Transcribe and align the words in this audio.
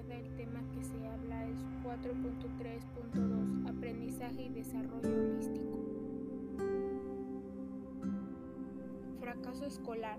importancia 0.00 0.16
del 0.16 0.34
tema 0.36 0.60
que 0.72 0.84
se 0.84 1.06
habla 1.06 1.46
es 1.46 1.58
4.3.2, 1.84 3.68
aprendizaje 3.68 4.42
y 4.42 4.48
desarrollo 4.48 5.08
holístico. 5.08 5.78
Fracaso 9.20 9.64
escolar. 9.64 10.18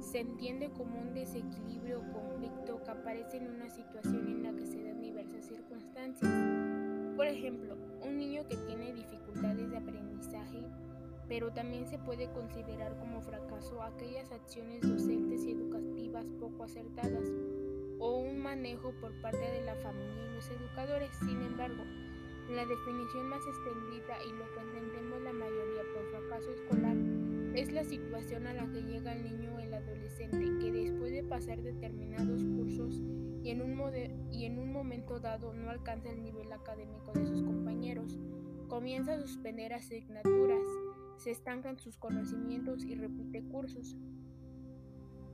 Se 0.00 0.20
entiende 0.20 0.70
como 0.70 1.00
un 1.00 1.12
desequilibrio 1.12 2.00
o 2.14 2.38
que 2.84 2.90
aparece 2.90 3.38
en 3.38 3.50
una 3.50 3.68
situación 3.68 4.28
en 4.28 4.42
la 4.44 4.52
que 4.52 4.66
se 4.66 4.82
dan 4.82 5.00
diversas 5.00 5.44
circunstancias. 5.46 6.30
Por 7.16 7.26
ejemplo, 7.26 7.76
un 8.06 8.16
niño 8.16 8.46
que 8.48 8.56
tiene 8.56 8.92
dificultades 8.92 9.70
de 9.70 9.76
aprendizaje, 9.76 10.64
pero 11.26 11.52
también 11.52 11.86
se 11.88 11.98
puede 11.98 12.30
considerar 12.30 12.96
como 12.98 13.20
fracaso 13.20 13.82
aquellas 13.82 14.30
acciones 14.30 14.80
docentes 14.82 15.44
y 15.44 15.50
educativas 15.50 16.26
poco 16.38 16.62
acertadas 16.62 17.24
o 17.98 18.18
un 18.18 18.40
manejo 18.40 18.92
por 19.00 19.12
parte 19.20 19.38
de 19.38 19.64
la 19.64 19.74
familia 19.76 20.26
y 20.30 20.34
los 20.34 20.48
educadores. 20.50 21.10
Sin 21.20 21.42
embargo, 21.42 21.84
la 22.50 22.64
definición 22.64 23.28
más 23.28 23.42
extendida 23.46 24.16
y 24.26 24.32
lo 24.32 24.44
que 24.54 24.60
entendemos 24.60 25.22
la 25.22 25.32
mayoría 25.32 25.82
por 25.94 26.10
fracaso 26.10 26.52
escolar 26.52 26.96
es 27.54 27.72
la 27.72 27.84
situación 27.84 28.46
a 28.46 28.54
la 28.54 28.70
que 28.70 28.82
llega 28.82 29.12
el 29.12 29.24
niño 29.24 29.54
o 29.56 29.58
el 29.58 29.74
adolescente 29.74 30.38
que 30.60 30.72
después 30.72 31.12
de 31.12 31.24
pasar 31.24 31.60
determinados 31.60 32.44
cursos 32.44 33.02
y 33.42 33.50
en, 33.50 34.58
un 34.58 34.72
momento 34.72 35.20
dado 35.20 35.54
no 35.54 35.70
alcanza 35.70 36.10
el 36.10 36.22
nivel 36.22 36.52
académico 36.52 37.12
de 37.12 37.26
sus 37.26 37.42
compañeros, 37.42 38.18
comienza 38.68 39.14
a 39.14 39.20
suspender 39.20 39.72
asignaturas, 39.72 40.66
se 41.16 41.30
estancan 41.30 41.78
sus 41.78 41.96
conocimientos 41.96 42.84
y 42.84 42.94
repite 42.94 43.42
cursos. 43.42 43.96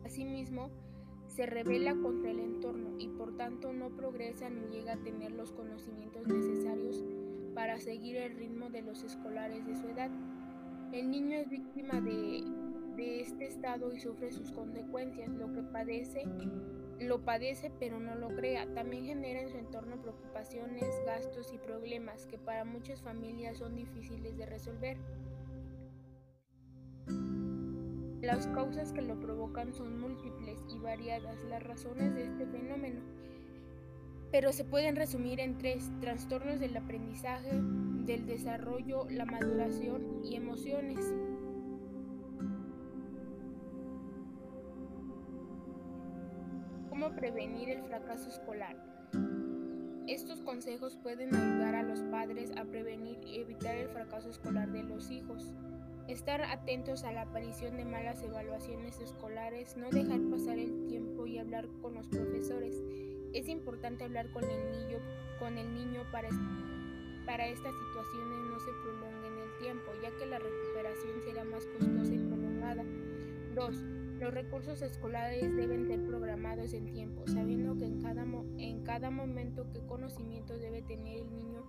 Asimismo, 0.04 0.70
se 1.34 1.46
revela 1.46 1.96
contra 1.96 2.30
el 2.30 2.38
entorno 2.38 2.94
y 2.98 3.08
por 3.08 3.36
tanto 3.36 3.72
no 3.72 3.90
progresa 3.90 4.48
ni 4.50 4.68
llega 4.68 4.92
a 4.92 5.02
tener 5.02 5.32
los 5.32 5.50
conocimientos 5.50 6.28
necesarios 6.28 7.04
para 7.54 7.80
seguir 7.80 8.16
el 8.16 8.36
ritmo 8.36 8.70
de 8.70 8.82
los 8.82 9.02
escolares 9.02 9.66
de 9.66 9.74
su 9.74 9.88
edad. 9.88 10.10
El 10.92 11.10
niño 11.10 11.36
es 11.36 11.50
víctima 11.50 12.00
de, 12.00 12.44
este 13.20 13.46
estado 13.46 13.92
y 13.92 13.98
sufre 13.98 14.30
sus 14.30 14.52
consecuencias, 14.52 15.28
lo 15.30 15.52
que 15.52 15.62
padece 15.62 16.24
lo 17.00 17.24
padece 17.24 17.72
pero 17.80 17.98
no 17.98 18.14
lo 18.14 18.28
crea. 18.28 18.72
También 18.72 19.04
genera 19.04 19.40
en 19.40 19.48
su 19.48 19.58
entorno 19.58 20.00
preocupaciones, 20.00 20.94
gastos 21.04 21.52
y 21.52 21.58
problemas 21.58 22.26
que 22.26 22.38
para 22.38 22.64
muchas 22.64 23.02
familias 23.02 23.58
son 23.58 23.74
difíciles 23.74 24.38
de 24.38 24.46
resolver. 24.46 24.96
Las 28.24 28.46
causas 28.46 28.90
que 28.90 29.02
lo 29.02 29.20
provocan 29.20 29.74
son 29.74 30.00
múltiples 30.00 30.58
y 30.74 30.78
variadas 30.78 31.36
las 31.50 31.62
razones 31.62 32.14
de 32.14 32.24
este 32.24 32.46
fenómeno, 32.46 33.02
pero 34.32 34.50
se 34.50 34.64
pueden 34.64 34.96
resumir 34.96 35.40
en 35.40 35.58
tres, 35.58 35.90
trastornos 36.00 36.58
del 36.58 36.74
aprendizaje, 36.74 37.50
del 37.52 38.24
desarrollo, 38.24 39.06
la 39.10 39.26
maduración 39.26 40.22
y 40.24 40.36
emociones. 40.36 41.04
¿Cómo 46.88 47.14
prevenir 47.14 47.68
el 47.68 47.82
fracaso 47.82 48.30
escolar? 48.30 49.03
Estos 50.06 50.42
consejos 50.42 50.98
pueden 51.02 51.34
ayudar 51.34 51.74
a 51.76 51.82
los 51.82 52.00
padres 52.02 52.52
a 52.58 52.64
prevenir 52.64 53.16
y 53.26 53.40
evitar 53.40 53.74
el 53.74 53.88
fracaso 53.88 54.28
escolar 54.28 54.70
de 54.70 54.82
los 54.82 55.10
hijos. 55.10 55.54
Estar 56.08 56.42
atentos 56.42 57.04
a 57.04 57.12
la 57.12 57.22
aparición 57.22 57.78
de 57.78 57.86
malas 57.86 58.22
evaluaciones 58.22 59.00
escolares, 59.00 59.78
no 59.78 59.88
dejar 59.88 60.20
pasar 60.30 60.58
el 60.58 60.84
tiempo 60.88 61.26
y 61.26 61.38
hablar 61.38 61.66
con 61.80 61.94
los 61.94 62.06
profesores. 62.08 62.82
Es 63.32 63.48
importante 63.48 64.04
hablar 64.04 64.30
con 64.30 64.44
el 64.44 64.72
niño, 64.72 64.98
con 65.38 65.56
el 65.56 65.72
niño 65.72 66.02
para, 66.12 66.28
para 67.24 67.48
estas 67.48 67.72
situaciones 67.74 68.38
no 68.50 68.60
se 68.60 68.72
prolonguen 68.82 69.38
el 69.38 69.58
tiempo, 69.58 69.90
ya 70.02 70.10
que 70.18 70.26
la 70.26 70.38
recuperación 70.38 71.22
será 71.24 71.44
más 71.44 71.64
costosa 71.64 72.12
y 72.12 72.18
prolongada. 72.18 72.84
2. 73.54 73.76
Los 74.20 74.34
recursos 74.34 74.82
escolares 74.82 75.56
deben 75.56 75.86
ser 75.86 76.04
programados 76.04 76.74
en 76.74 76.92
tiempo, 76.92 77.24
sabiendo 77.26 77.74
que 77.76 77.86
en 77.86 78.02
cada, 78.02 78.26
cada 78.94 79.10
momento 79.10 79.66
qué 79.72 79.84
conocimiento 79.88 80.56
debe 80.56 80.80
tener 80.80 81.22
el 81.22 81.34
niño 81.34 81.64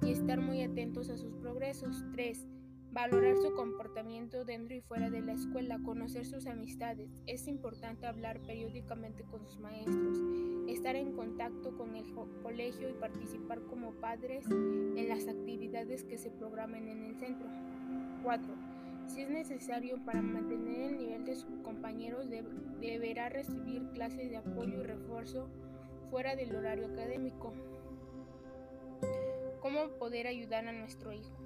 y 0.00 0.12
estar 0.12 0.40
muy 0.40 0.62
atentos 0.62 1.10
a 1.10 1.18
sus 1.18 1.34
progresos. 1.34 2.02
3 2.12 2.48
Valorar 2.92 3.36
su 3.36 3.52
comportamiento 3.52 4.46
dentro 4.46 4.74
y 4.74 4.80
fuera 4.80 5.10
de 5.10 5.20
la 5.20 5.34
escuela, 5.34 5.78
conocer 5.84 6.24
sus 6.24 6.46
amistades. 6.46 7.10
Es 7.26 7.46
importante 7.46 8.06
hablar 8.06 8.40
periódicamente 8.46 9.22
con 9.24 9.44
sus 9.44 9.58
maestros, 9.58 10.18
estar 10.66 10.96
en 10.96 11.12
contacto 11.12 11.76
con 11.76 11.94
el 11.94 12.06
colegio 12.42 12.88
y 12.88 12.94
participar 12.94 13.60
como 13.64 13.92
padres 13.92 14.46
en 14.50 15.08
las 15.10 15.28
actividades 15.28 16.04
que 16.04 16.16
se 16.16 16.30
programen 16.30 16.88
en 16.88 17.04
el 17.04 17.16
centro. 17.16 17.48
4. 18.22 18.54
Si 19.08 19.20
es 19.20 19.28
necesario 19.28 20.02
para 20.06 20.22
mantener 20.22 20.92
el 20.92 20.96
nivel 20.96 21.26
de 21.26 21.36
sus 21.36 21.58
compañeros, 21.58 22.30
deberá 22.80 23.28
recibir 23.28 23.90
clases 23.92 24.30
de 24.30 24.38
apoyo 24.38 24.80
y 24.80 24.86
refuerzo 24.86 25.50
fuera 26.12 26.36
del 26.36 26.54
horario 26.54 26.88
académico. 26.88 27.54
¿Cómo 29.60 29.88
poder 29.98 30.26
ayudar 30.26 30.68
a 30.68 30.72
nuestro 30.72 31.10
hijo? 31.10 31.42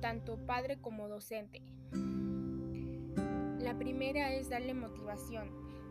tanto 0.00 0.36
padre 0.46 0.76
como 0.80 1.08
docente. 1.08 1.62
La 3.58 3.76
primera 3.78 4.32
es 4.34 4.48
darle 4.50 4.74
motivación. 4.74 5.48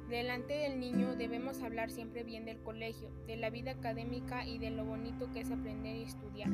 Delante 0.09 0.53
del 0.53 0.79
niño 0.79 1.15
debemos 1.15 1.61
hablar 1.63 1.89
siempre 1.89 2.23
bien 2.23 2.45
del 2.45 2.61
colegio, 2.61 3.09
de 3.25 3.35
la 3.35 3.49
vida 3.49 3.71
académica 3.71 4.45
y 4.45 4.59
de 4.59 4.69
lo 4.69 4.85
bonito 4.85 5.31
que 5.33 5.41
es 5.41 5.51
aprender 5.51 5.95
y 5.95 6.03
estudiar. 6.03 6.49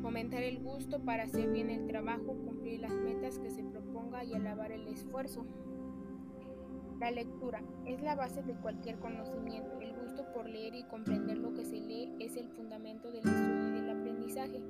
Fomentar 0.00 0.42
el 0.42 0.58
gusto 0.60 1.04
para 1.04 1.24
hacer 1.24 1.52
bien 1.52 1.70
el 1.70 1.86
trabajo, 1.86 2.34
cumplir 2.34 2.80
las 2.80 2.94
metas 2.94 3.38
que 3.38 3.50
se 3.50 3.62
proponga 3.62 4.24
y 4.24 4.34
alabar 4.34 4.72
el 4.72 4.88
esfuerzo. 4.88 5.46
La 7.04 7.10
lectura 7.10 7.60
es 7.84 8.00
la 8.00 8.14
base 8.14 8.42
de 8.42 8.54
cualquier 8.54 8.98
conocimiento. 8.98 9.78
El 9.82 9.92
gusto 9.92 10.24
por 10.32 10.48
leer 10.48 10.74
y 10.74 10.84
comprender 10.84 11.36
lo 11.36 11.52
que 11.52 11.62
se 11.62 11.78
lee 11.78 12.16
es 12.18 12.34
el 12.34 12.48
fundamento 12.48 13.08
del 13.12 13.18
estudio 13.18 13.68
y 13.68 13.72
del 13.72 13.90
aprendizaje. 13.90 14.62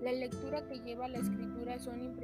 La 0.00 0.12
lectura 0.12 0.64
que 0.68 0.78
lleva 0.78 1.06
a 1.06 1.08
la 1.08 1.18
escritura 1.18 1.80
son, 1.80 2.16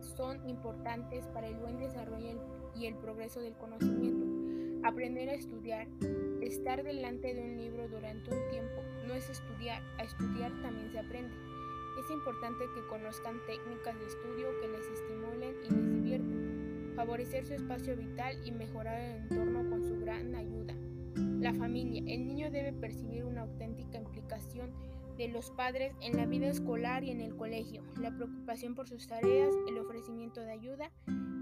son 0.00 0.46
importantes 0.46 1.26
para 1.28 1.48
el 1.48 1.56
buen 1.56 1.78
desarrollo 1.78 2.44
y 2.78 2.84
el 2.84 2.94
progreso 2.96 3.40
del 3.40 3.54
conocimiento. 3.54 4.86
Aprender 4.86 5.30
a 5.30 5.34
estudiar, 5.34 5.86
estar 6.42 6.82
delante 6.82 7.32
de 7.32 7.42
un 7.42 7.56
libro 7.56 7.88
durante 7.88 8.30
un 8.30 8.50
tiempo, 8.50 8.82
no 9.08 9.14
es 9.14 9.30
estudiar, 9.30 9.82
a 9.96 10.02
estudiar 10.02 10.52
también 10.60 10.92
se 10.92 10.98
aprende. 10.98 11.34
Es 11.98 12.10
importante 12.10 12.66
que 12.74 12.86
conozcan 12.88 13.40
técnicas 13.46 13.98
de 13.98 14.06
estudio 14.06 14.48
que 14.60 14.68
les 14.68 14.86
estimulen 14.86 15.54
y 15.64 15.70
les 15.70 15.90
divierten, 15.94 16.39
favorecer 17.00 17.46
su 17.46 17.54
espacio 17.54 17.96
vital 17.96 18.36
y 18.44 18.52
mejorar 18.52 19.00
el 19.00 19.22
entorno 19.22 19.70
con 19.70 19.82
su 19.82 19.98
gran 20.00 20.34
ayuda. 20.34 20.74
La 21.40 21.54
familia. 21.54 22.02
El 22.06 22.26
niño 22.26 22.50
debe 22.50 22.74
percibir 22.74 23.24
una 23.24 23.40
auténtica 23.40 23.96
implicación 23.96 24.74
de 25.16 25.28
los 25.28 25.50
padres 25.50 25.94
en 26.02 26.18
la 26.18 26.26
vida 26.26 26.48
escolar 26.48 27.02
y 27.02 27.10
en 27.10 27.22
el 27.22 27.34
colegio, 27.34 27.82
la 27.98 28.14
preocupación 28.14 28.74
por 28.74 28.86
sus 28.86 29.06
tareas, 29.06 29.54
el 29.66 29.78
ofrecimiento 29.78 30.42
de 30.42 30.52
ayuda 30.52 30.92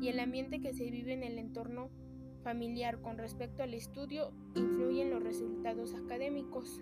y 0.01 0.07
el 0.07 0.21
ambiente 0.21 0.61
que 0.61 0.73
se 0.73 0.93
vive 0.93 1.13
en 1.13 1.25
el 1.25 1.41
entorno 1.41 1.91
familiar 2.45 3.01
con 3.01 3.19
respecto 3.19 3.65
al 3.65 3.75
estudio 3.75 4.31
influyen 4.55 5.11
los 5.11 5.25
resultados 5.25 5.93
académicos. 5.93 6.81